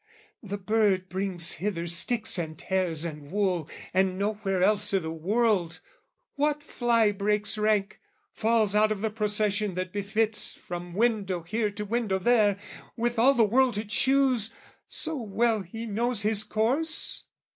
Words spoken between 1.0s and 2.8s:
brings hither sticks and